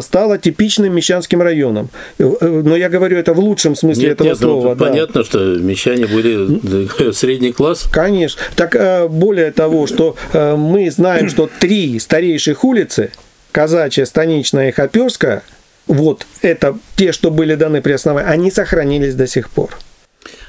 стала 0.01 0.39
типичным 0.39 0.95
мещанским 0.95 1.43
районом. 1.43 1.91
Но 2.19 2.77
я 2.77 2.89
говорю 2.89 3.19
это 3.19 3.35
в 3.35 3.41
лучшем 3.41 3.75
смысле 3.75 4.05
нет, 4.05 4.13
этого 4.13 4.29
нет, 4.29 4.39
ну, 4.41 4.47
слова. 4.47 4.69
Ну, 4.71 4.75
да. 4.75 4.85
Понятно, 4.87 5.25
что 5.25 5.39
мещане 5.39 6.07
были 6.07 7.13
средний 7.13 7.53
класс. 7.53 7.87
Конечно. 7.91 8.41
Так 8.55 9.11
более 9.11 9.51
того, 9.53 9.87
что 9.87 10.17
мы 10.33 10.91
знаем, 10.91 11.29
что 11.29 11.49
три 11.61 11.99
старейших 11.99 12.65
улицы, 12.65 13.11
казачья, 13.53 14.05
станичная 14.05 14.69
и 14.69 14.73
хоперская– 14.73 15.43
вот 15.87 16.27
это 16.43 16.79
те, 16.97 17.13
что 17.13 17.31
были 17.31 17.55
даны 17.55 17.81
при 17.81 17.93
основании, 17.93 18.31
они 18.31 18.51
сохранились 18.51 19.15
до 19.15 19.27
сих 19.27 19.51
пор. 19.51 19.71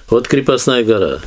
Вот 0.10 0.28
крепостная 0.28 0.84
гора. 0.84 1.20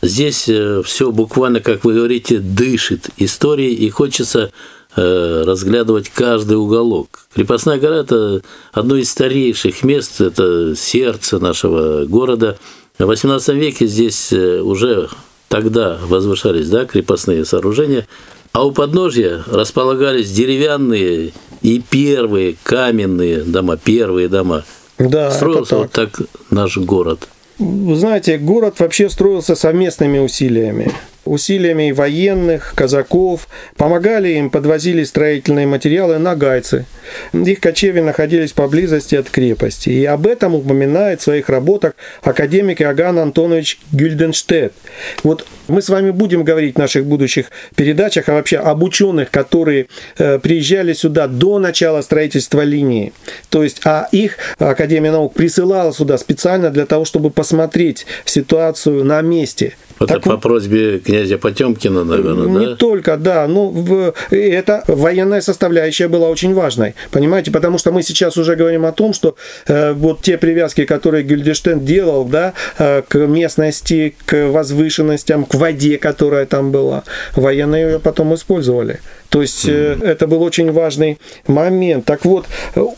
Здесь 0.00 0.48
э, 0.48 0.82
все 0.84 1.12
буквально, 1.12 1.60
как 1.60 1.84
вы 1.84 1.94
говорите, 1.94 2.38
дышит 2.38 3.10
историей, 3.18 3.74
и 3.74 3.88
хочется 3.90 4.50
э, 4.96 5.44
разглядывать 5.46 6.08
каждый 6.08 6.54
уголок. 6.54 7.26
Крепостная 7.34 7.78
гора– 7.78 7.96
это 8.00 8.42
одно 8.72 8.96
из 8.96 9.10
старейших 9.10 9.84
мест, 9.84 10.20
это 10.20 10.74
сердце 10.74 11.38
нашего 11.38 12.04
города. 12.06 12.58
В 12.98 13.08
XVIII 13.08 13.54
веке 13.54 13.86
здесь 13.86 14.32
э, 14.32 14.60
уже 14.60 15.08
тогда 15.48 15.98
возвышались 16.02 16.68
да, 16.68 16.84
крепостные 16.84 17.44
сооружения, 17.44 18.08
а 18.52 18.64
у 18.64 18.72
подножья 18.72 19.42
располагались 19.46 20.30
деревянные 20.30 21.32
и 21.62 21.80
первые 21.80 22.56
каменные 22.62 23.42
дома, 23.42 23.76
первые 23.76 24.28
дома. 24.28 24.64
Да, 24.98 25.30
Строился 25.30 25.78
вот 25.78 25.92
так 25.92 26.20
наш 26.50 26.76
город. 26.76 27.28
Вы 27.58 27.96
знаете, 27.96 28.38
город 28.38 28.80
вообще 28.80 29.08
строился 29.08 29.54
совместными 29.54 30.18
усилиями. 30.18 30.92
Усилиями 31.24 31.92
военных, 31.92 32.74
казаков. 32.74 33.48
Помогали 33.76 34.30
им, 34.30 34.50
подвозили 34.50 35.04
строительные 35.04 35.66
материалы 35.66 36.18
нагайцы. 36.18 36.86
Их 37.32 37.60
кочеви 37.60 38.00
находились 38.00 38.52
поблизости 38.52 39.14
от 39.14 39.30
крепости. 39.30 39.90
И 39.90 40.04
об 40.04 40.26
этом 40.26 40.54
упоминает 40.54 41.20
в 41.20 41.24
своих 41.24 41.48
работах 41.48 41.94
академик 42.22 42.80
Иоганн 42.80 43.18
Антонович 43.18 43.78
Гюльденштедт. 43.92 44.74
Вот 45.22 45.46
мы 45.68 45.80
с 45.82 45.88
вами 45.88 46.10
будем 46.10 46.44
говорить 46.44 46.74
в 46.74 46.78
наших 46.78 47.06
будущих 47.06 47.50
передачах 47.76 48.28
а 48.28 48.34
вообще 48.34 48.58
об 48.58 48.82
ученых, 48.82 49.30
которые 49.30 49.86
э, 50.18 50.38
приезжали 50.38 50.92
сюда 50.92 51.28
до 51.28 51.58
начала 51.58 52.02
строительства 52.02 52.62
линии. 52.62 53.12
То 53.48 53.62
есть, 53.62 53.80
а 53.84 54.08
их 54.12 54.36
Академия 54.58 55.12
наук 55.12 55.34
присылала 55.34 55.92
сюда 55.92 56.18
специально 56.18 56.70
для 56.70 56.86
того, 56.86 57.04
чтобы 57.04 57.30
посмотреть 57.30 58.06
ситуацию 58.24 59.04
на 59.04 59.20
месте. 59.22 59.76
Это 60.04 60.14
так, 60.14 60.22
по 60.22 60.36
просьбе 60.36 60.98
князя 60.98 61.38
Потемкина, 61.38 62.04
наверное, 62.04 62.46
не 62.46 62.66
да? 62.66 62.76
только, 62.76 63.16
да. 63.16 63.46
Ну, 63.46 63.68
в, 63.68 64.14
это 64.30 64.84
военная 64.86 65.40
составляющая 65.40 66.08
была 66.08 66.28
очень 66.28 66.54
важной, 66.54 66.94
понимаете? 67.10 67.50
Потому 67.50 67.78
что 67.78 67.92
мы 67.92 68.02
сейчас 68.02 68.36
уже 68.36 68.56
говорим 68.56 68.84
о 68.86 68.92
том, 68.92 69.12
что 69.12 69.36
э, 69.66 69.92
вот 69.92 70.22
те 70.22 70.38
привязки, 70.38 70.84
которые 70.84 71.24
Гильдештейн 71.24 71.80
делал, 71.80 72.24
да, 72.24 72.52
э, 72.78 73.02
к 73.06 73.16
местности, 73.26 74.14
к 74.26 74.48
возвышенностям, 74.48 75.44
к 75.44 75.54
воде, 75.54 75.98
которая 75.98 76.46
там 76.46 76.72
была, 76.72 77.04
военные 77.36 77.84
ее 77.84 77.98
потом 77.98 78.34
использовали. 78.34 79.00
То 79.32 79.40
есть 79.40 79.64
mm-hmm. 79.64 80.04
это 80.04 80.26
был 80.26 80.42
очень 80.42 80.70
важный 80.72 81.18
момент. 81.46 82.04
Так 82.04 82.26
вот, 82.26 82.44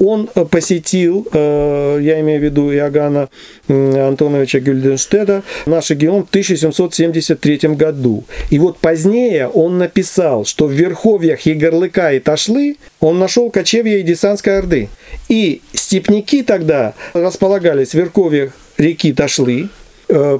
он 0.01 0.27
посетил, 0.51 1.29
э, 1.33 2.01
я 2.03 2.21
имею 2.21 2.41
в 2.41 2.43
виду 2.43 2.73
Иоганна 2.73 3.29
Антоновича 3.69 4.59
Гюльденштеда, 4.59 5.45
наш 5.65 5.91
регион 5.91 6.25
в 6.25 6.29
1773 6.31 7.77
году. 7.77 8.25
И 8.51 8.59
вот 8.59 8.79
позднее 8.79 9.47
он 9.47 9.79
написал, 9.79 10.45
что 10.45 10.67
в 10.67 10.73
верховьях 10.73 11.43
Егорлыка 11.43 12.11
и 12.11 12.19
Ташлы 12.19 12.79
он 12.99 13.21
нашел 13.21 13.49
кочевья 13.49 13.99
и 13.99 14.03
Десанской 14.03 14.59
Орды. 14.59 14.89
И 15.29 15.63
степняки 15.73 16.43
тогда 16.43 16.95
располагались 17.13 17.91
в 17.91 17.95
верховьях 17.95 18.55
реки 18.77 19.13
Ташлы, 19.13 19.69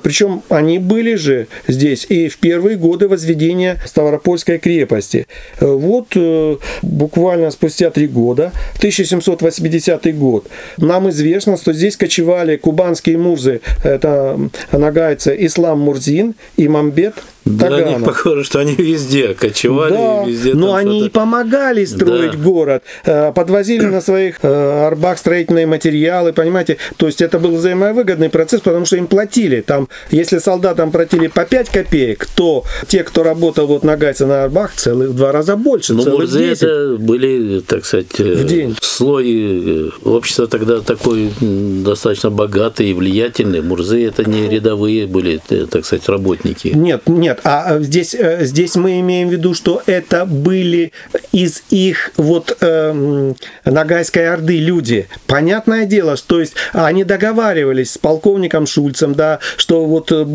Причем 0.03 0.43
они 0.49 0.79
были 0.79 1.15
же 1.15 1.49
здесь 1.67 2.07
и 2.09 2.29
в 2.29 2.39
первые 2.39 2.77
годы 2.77 3.09
возведения 3.09 3.81
Ставропольской 3.85 4.59
крепости. 4.59 5.27
Э, 5.61 5.67
вот 5.67 6.09
э, 6.15 6.57
буквально 6.83 7.51
спустя 7.51 7.91
три 7.91 8.07
года, 8.07 8.53
1780 8.79 10.17
год, 10.17 10.47
нам 10.77 11.09
известно, 11.11 11.57
что 11.57 11.73
здесь 11.73 11.97
кочевали 11.97 12.57
кубанские 12.57 13.19
мурзы, 13.19 13.61
это 13.83 14.39
нагайцы 14.73 15.37
Ислам 15.39 15.81
Мурзин 15.81 16.35
и 16.57 16.69
Мамбет 16.69 17.15
да, 17.45 17.69
Таганов. 17.69 17.99
них 17.99 18.05
похоже, 18.05 18.45
что 18.45 18.61
они 18.61 18.75
везде 18.75 19.35
кочевали. 19.35 19.93
Да, 19.93 20.25
везде 20.25 20.55
но 20.55 20.75
они 20.75 21.07
и 21.07 21.09
помогали 21.09 21.85
строить 21.85 22.33
да. 22.33 22.39
город, 22.39 22.83
э, 23.05 23.33
подвозили 23.33 23.85
на 23.85 24.01
своих 24.01 24.39
э, 24.43 24.87
арбах 24.87 25.19
строительные 25.19 25.67
материалы, 25.67 26.33
понимаете? 26.33 26.79
То 26.97 27.07
есть 27.07 27.21
это 27.21 27.39
был 27.39 27.57
взаимовыгодный 27.57 28.31
процесс, 28.31 28.61
потому 28.61 28.87
что 28.87 28.97
им 28.97 29.07
платили. 29.07 29.61
Там, 29.61 29.89
если 30.11 30.39
солдатам 30.39 30.91
платили 30.91 31.27
по 31.27 31.45
5 31.45 31.69
копеек, 31.69 32.27
то 32.35 32.65
те, 32.89 33.05
кто 33.05 33.23
работал 33.23 33.67
вот 33.67 33.85
на 33.85 33.97
Гайце 33.97 34.27
на 34.27 34.45
арбах, 34.45 34.73
целых 34.75 35.11
в 35.11 35.17
два 35.17 35.33
раза 35.33 35.57
больше. 35.57 35.95
Но 35.95 36.05
Мурзы 36.05 36.45
это 36.45 36.97
были, 36.99 37.61
так 37.61 37.85
сказать, 37.85 38.19
э, 38.19 38.35
в 38.35 38.47
день. 38.47 38.77
слой 38.81 39.93
общества 40.05 40.47
тогда 40.47 40.81
такой 40.81 41.31
достаточно 41.41 42.31
богатый 42.31 42.91
и 42.91 42.95
влиятельный. 42.95 43.61
Мурзы 43.61 44.07
это 44.07 44.29
не 44.29 44.49
рядовые 44.49 45.07
были, 45.07 45.41
так 45.71 45.85
сказать, 45.85 46.09
работники. 46.09 46.69
Нет, 46.69 47.03
нет, 47.07 47.34
нет, 47.35 47.41
а 47.45 47.79
здесь, 47.81 48.15
э, 48.15 48.45
здесь 48.45 48.77
мы 48.77 49.01
имеем 49.01 49.29
в 49.29 49.33
виду, 49.33 49.55
что 49.55 49.83
это 49.87 50.25
были 50.25 50.93
из 51.33 51.63
их 51.71 52.13
вот 52.17 52.57
э, 52.61 53.33
Ногайской 53.65 54.29
Орды 54.29 54.59
люди. 54.59 55.09
Понятное 55.27 55.87
дело, 55.87 56.17
что 56.17 56.35
то 56.35 56.41
есть 56.41 56.55
они 56.73 57.05
договаривались 57.05 57.93
с 57.93 57.99
полковником 57.99 58.67
Шульцем, 58.67 59.15
да, 59.15 59.39
что 59.57 59.85
вот 59.85 60.11
э, 60.11 60.27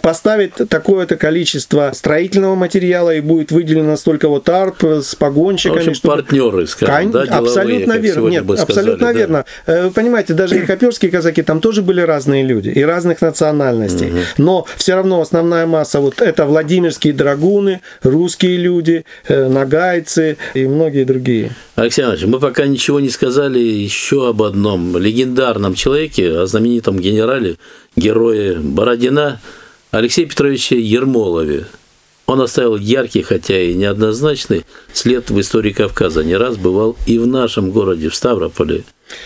поставить 0.00 0.54
такое-то 0.68 1.16
количество 1.16 1.90
строительного 1.94 2.54
материала 2.54 3.14
и 3.14 3.20
будет 3.20 3.52
выделено 3.52 3.96
столько 3.96 4.28
вот 4.28 4.48
арп 4.48 4.84
с 4.84 5.14
погонщиками. 5.14 5.78
В 5.78 5.80
общем, 5.80 5.94
чтобы... 5.94 6.16
партнеры, 6.16 6.66
скажем, 6.66 6.94
Кон... 6.94 7.10
да, 7.10 7.26
деловые, 7.26 7.48
Абсолютно 7.48 7.92
верно. 7.94 8.28
Нет, 8.28 8.44
сказали, 8.44 8.62
абсолютно 8.62 9.06
да. 9.06 9.12
верно. 9.12 9.44
Э, 9.66 9.84
вы 9.84 9.90
понимаете, 9.90 10.34
даже 10.34 10.56
и 10.56 10.64
хоперские 10.64 11.10
казаки, 11.10 11.42
там 11.42 11.60
тоже 11.60 11.82
были 11.82 12.00
разные 12.00 12.44
люди 12.44 12.68
и 12.68 12.82
разных 12.82 13.20
национальностей. 13.20 14.08
Угу. 14.08 14.18
Но 14.38 14.66
все 14.76 14.94
равно 14.94 15.20
основная 15.20 15.66
масса 15.66 16.00
вот 16.00 16.20
это 16.20 16.39
это 16.40 16.46
Владимирские 16.46 17.12
драгуны, 17.12 17.82
русские 18.02 18.56
люди, 18.56 19.04
э, 19.28 19.48
нагайцы 19.48 20.38
и 20.54 20.66
многие 20.66 21.04
другие. 21.04 21.54
Алексей 21.74 22.02
Иванович, 22.02 22.24
мы 22.24 22.38
пока 22.38 22.66
ничего 22.66 22.98
не 22.98 23.10
сказали 23.10 23.58
еще 23.58 24.30
об 24.30 24.42
одном 24.42 24.96
легендарном 24.96 25.74
человеке, 25.74 26.38
о 26.38 26.46
знаменитом 26.46 26.98
генерале, 26.98 27.56
герое 27.94 28.58
Бородина 28.58 29.38
Алексее 29.90 30.26
Петровиче 30.26 30.80
Ермолове. 30.80 31.66
Он 32.24 32.40
оставил 32.40 32.76
яркий, 32.76 33.20
хотя 33.20 33.60
и 33.60 33.74
неоднозначный 33.74 34.64
след 34.94 35.28
в 35.28 35.38
истории 35.38 35.72
Кавказа. 35.72 36.24
Не 36.24 36.36
раз 36.36 36.56
бывал 36.56 36.96
и 37.04 37.18
в 37.18 37.26
нашем 37.26 37.70
городе, 37.70 38.08
в 38.08 38.14
Ставрополе. 38.14 38.84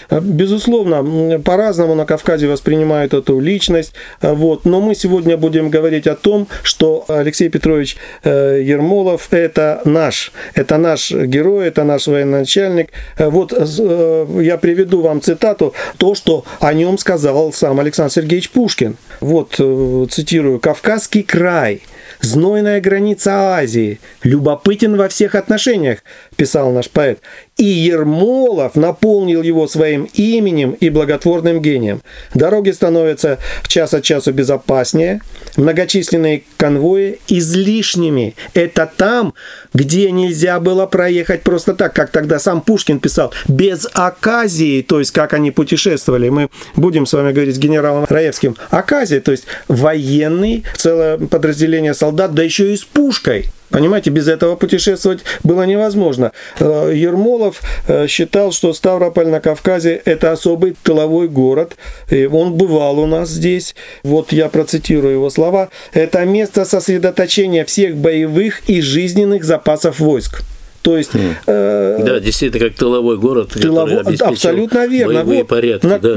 А, 0.09 0.21
безусловно, 0.21 1.41
по-разному 1.41 1.95
на 1.95 2.07
Кавказе 2.07 2.47
воспринимают 2.47 3.15
эту 3.15 3.41
личность, 3.41 3.93
а, 4.21 4.35
вот. 4.35 4.65
но 4.65 4.81
мы 4.81 4.95
сегодня 4.95 5.37
будем 5.37 5.71
говорить 5.71 6.07
о 6.07 6.15
том, 6.15 6.49
что 6.63 7.05
Алексей 7.09 7.49
Петрович 7.49 7.97
э, 8.23 8.63
Ермолов– 8.65 9.29
это 9.31 9.81
наш, 9.85 10.33
это 10.55 10.79
наш 10.79 11.11
герой, 11.11 11.69
это 11.69 11.85
наш 11.85 12.07
военачальник. 12.07 12.91
Вот 13.19 13.53
э, 13.57 14.27
я 14.43 14.59
приведу 14.59 15.01
вам 15.03 15.21
цитату, 15.21 15.75
то, 15.99 16.15
что 16.15 16.45
о 16.61 16.73
нем 16.73 16.99
сказал 16.99 17.53
сам 17.53 17.81
Александр 17.81 18.13
Сергеевич 18.13 18.51
Пушкин. 18.51 18.97
Вот 19.21 19.57
э, 19.59 20.07
цитирую, 20.11 20.61
«Кавказский 20.61 21.23
край– 21.23 21.83
знойная 22.21 22.81
граница 22.81 23.57
Азии, 23.57 24.01
любопытен 24.23 24.97
во 24.97 25.09
всех 25.09 25.35
отношениях, 25.35 26.01
писал 26.37 26.73
наш 26.73 26.91
поэт. 26.91 27.21
И 27.57 27.65
Ермолов 27.65 28.75
наполнил 28.75 29.43
его 29.43 29.69
своим 29.69 30.09
именем 30.15 30.73
и 30.73 30.91
благотворным 30.91 31.63
гением. 31.63 32.01
Дороги 32.35 32.71
становятся 32.71 33.39
час 33.69 33.95
от 33.95 34.03
часу 34.03 34.33
безопаснее, 34.33 35.21
многочисленные 35.57 36.43
конвои 36.57 37.21
излишними. 37.29 38.35
Это 38.55 38.91
там, 38.97 39.35
где 39.73 40.11
нельзя 40.11 40.59
было 40.59 40.87
проехать 40.87 41.43
просто 41.43 41.75
так, 41.75 41.95
как 41.95 42.11
тогда 42.11 42.39
сам 42.39 42.61
Пушкин 42.61 42.99
писал, 42.99 43.33
без 43.47 43.87
оказии, 43.93 44.83
то 44.83 44.99
есть 44.99 45.13
как 45.13 45.33
они 45.33 45.51
путешествовали. 45.51 46.29
Мы 46.29 46.49
будем 46.75 47.07
с 47.07 47.13
вами 47.13 47.33
говорить 47.33 47.55
с 47.55 47.59
генералом 47.59 48.07
Раевским. 48.09 48.57
Оказия, 48.71 49.21
то 49.21 49.31
есть 49.31 49.45
военный, 49.69 50.65
целое 50.77 51.19
подразделение 51.19 51.95
солдат, 51.95 52.35
да 52.35 52.43
еще 52.43 52.73
и 52.73 52.77
с 52.77 52.85
пушкой. 52.85 53.47
Понимаете, 53.75 54.11
без 54.11 54.29
этого 54.29 54.55
путешествовать 54.55 55.25
было 55.43 55.65
невозможно. 55.65 56.31
Э, 56.61 56.93
Ермолов 56.95 57.61
э, 57.89 58.07
считал, 58.07 58.53
что 58.53 58.73
Ставрополь 58.73 59.27
на 59.27 59.41
Кавказе– 59.41 60.01
это 60.05 60.31
особый 60.31 60.77
тыловой 60.85 61.27
город. 61.27 61.77
И 62.09 62.27
он 62.27 62.55
бывал 62.55 63.01
у 63.01 63.07
нас 63.07 63.31
здесь. 63.31 63.75
Вот 64.05 64.33
я 64.33 64.49
процитирую 64.49 65.15
его 65.15 65.29
слова. 65.29 65.71
«Это 65.93 66.25
место 66.25 66.65
сосредоточения 66.65 67.65
всех 67.65 67.97
боевых 67.97 68.61
и 68.69 68.81
жизненных 68.81 69.43
запасов 69.43 69.99
войск». 69.99 70.45
То 70.85 70.99
есть... 70.99 71.15
Mm. 71.15 71.35
Э, 71.47 72.03
да, 72.05 72.21
действительно, 72.21 72.69
как 72.69 72.77
тыловой 72.77 73.17
город, 73.17 73.53
тылово... 73.55 74.05
Абсолютно 74.21 74.87
верно. 74.87 75.15
Боевые 75.15 75.39
вот, 75.39 75.49
порядки, 75.49 75.87
на, 75.87 75.99
да 75.99 76.17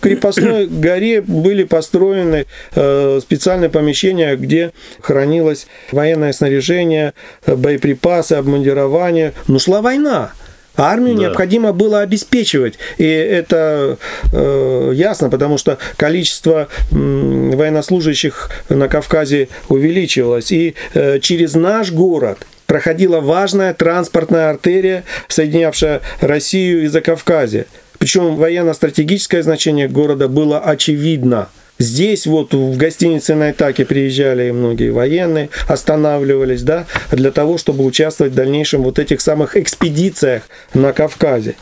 крепостной 0.00 0.66
горе 0.70 1.20
были 1.20 1.64
построены 1.64 2.46
э, 2.74 3.20
специальные 3.20 3.68
помещения, 3.68 4.36
где 4.36 4.72
хранилось 5.00 5.66
военное 5.92 6.32
снаряжение, 6.32 7.12
э, 7.44 7.54
боеприпасы, 7.54 8.32
обмундирование. 8.32 9.34
Но 9.48 9.58
шла 9.58 9.82
война. 9.82 10.32
Армию 10.76 11.16
да. 11.16 11.22
необходимо 11.22 11.72
было 11.74 12.00
обеспечивать. 12.00 12.78
И 12.96 13.04
это 13.04 13.98
э, 14.32 14.92
ясно, 14.94 15.28
потому 15.28 15.58
что 15.58 15.76
количество 15.96 16.68
э, 16.90 16.94
военнослужащих 16.94 18.50
на 18.70 18.88
Кавказе 18.88 19.48
увеличивалось. 19.68 20.52
И 20.52 20.74
э, 20.94 21.18
через 21.20 21.54
наш 21.54 21.92
город 21.92 22.46
проходила 22.66 23.20
важная 23.20 23.74
транспортная 23.74 24.50
артерия, 24.50 25.04
соединявшая 25.28 26.02
Россию 26.20 26.84
и 26.84 26.86
Закавказье. 26.86 27.66
Причем 27.98 28.36
военно-стратегическое 28.36 29.42
значение 29.42 29.88
города 29.88 30.28
было 30.28 30.60
очевидно. 30.60 31.48
Здесь 31.78 32.26
вот 32.26 32.54
в 32.54 32.76
гостинице 32.76 33.34
на 33.34 33.50
Итаке 33.50 33.84
приезжали 33.84 34.50
многие 34.50 34.90
военные, 34.90 35.50
останавливались, 35.68 36.62
да, 36.62 36.86
для 37.12 37.30
того, 37.30 37.58
чтобы 37.58 37.84
участвовать 37.84 38.32
в 38.32 38.36
дальнейшем 38.36 38.82
вот 38.82 38.98
этих 38.98 39.20
самых 39.20 39.56
экспедициях 39.56 40.44
на 40.72 40.92
Кавказе. 40.92 41.54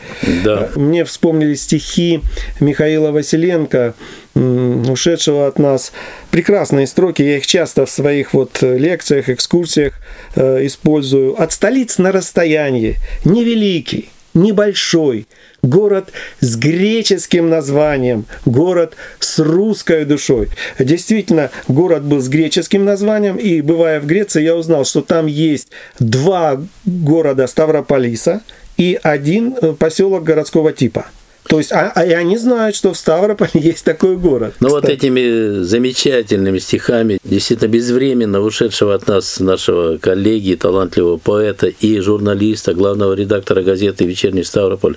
Да. 0.45 0.71
Мне 0.77 1.05
вспомнили 1.05 1.55
стихи 1.55 2.21
Михаила 2.61 3.11
Василенко, 3.11 3.95
ушедшего 4.35 5.47
от 5.47 5.59
нас. 5.59 5.93
Прекрасные 6.31 6.87
строки, 6.87 7.23
я 7.23 7.39
их 7.39 7.47
часто 7.47 7.87
в 7.87 7.91
своих 7.91 8.35
вот 8.35 8.63
лекциях, 8.63 9.29
экскурсиях 9.29 9.95
э, 10.35 10.67
использую. 10.67 11.41
От 11.41 11.53
столиц 11.53 11.99
на 11.99 12.13
расстоянии, 12.13 12.97
невеликий, 13.25 14.11
небольшой, 14.35 15.27
город 15.65 16.11
с 16.41 16.57
греческим 16.57 17.49
названием, 17.49 18.27
город 18.45 18.95
с 19.19 19.39
русской 19.39 20.05
душой. 20.05 20.49
Действительно, 20.79 21.51
город 21.69 22.05
был 22.05 22.21
с 22.21 22.29
греческим 22.29 22.85
названием, 22.85 23.37
и 23.37 23.61
бывая 23.61 24.01
в 24.01 24.07
Греции, 24.07 24.43
я 24.43 24.57
узнал, 24.57 24.85
что 24.85 25.01
там 25.01 25.27
есть 25.27 25.69
два 25.99 26.63
города 26.85 27.47
Ставрополиса 27.47 28.43
и 28.77 28.99
один 29.03 29.55
э, 29.61 29.73
поселок 29.73 30.25
городского 30.25 30.73
типа. 30.73 31.07
То 31.49 31.59
есть, 31.59 31.73
а, 31.73 31.93
а 31.95 32.07
и 32.07 32.13
они 32.13 32.39
знают, 32.39 32.75
что 32.75 32.93
в 32.93 32.97
Ставрополе 32.97 33.51
есть 33.55 33.85
такой 33.85 34.17
город. 34.17 34.55
Ну 34.61 34.71
вот 34.71 34.87
этими 34.87 35.63
замечательными 35.63 36.59
стихами, 36.59 37.19
действительно 37.23 37.69
безвременно 37.69 38.41
ушедшего 38.41 38.95
от 38.95 39.07
нас 39.07 39.41
нашего 39.41 39.99
коллеги, 39.99 40.55
талантливого 40.55 41.19
поэта 41.19 41.67
и 41.67 41.99
журналиста, 42.01 42.75
главного 42.75 43.13
редактора 43.13 43.63
газеты 43.63 44.05
«Вечерний 44.05 44.45
Ставрополь» 44.45 44.97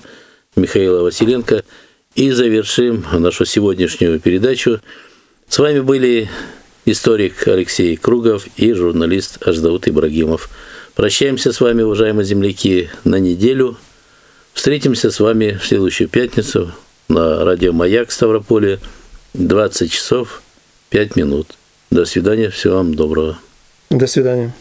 Михаила 0.57 1.03
Василенко, 1.03 1.63
и 2.15 2.31
завершим 2.31 3.05
нашу 3.13 3.45
сегодняшнюю 3.45 4.19
передачу. 4.19 4.81
С 5.47 5.59
вами 5.59 5.79
были 5.79 6.29
историк 6.85 7.47
Алексей 7.47 7.95
Кругов 7.95 8.47
и 8.57 8.73
журналист 8.73 9.37
Аждаут 9.47 9.87
Ибрагимов. 9.87 10.49
Прощаемся 10.95 11.53
с 11.53 11.61
вами, 11.61 11.83
уважаемые 11.83 12.25
земляки, 12.25 12.89
на 13.03 13.19
неделю– 13.19 13.77
Встретимся 14.57 15.11
с 15.11 15.19
вами 15.19 15.51
в 15.61 15.67
следующую 15.67 16.09
пятницу 16.09 16.71
на 17.07 17.45
радио 17.45 17.73
«Маяк» 17.73 18.11
Ставрополе 18.11 18.79
20 19.35 19.91
часов 19.91 20.41
5 20.89 21.15
минут. 21.15 21.55
До 21.91 22.05
свидания, 22.05 22.49
всего 22.49 22.77
вам 22.77 22.95
доброго. 22.95 23.37
До 23.91 24.07
свидания. 24.07 24.55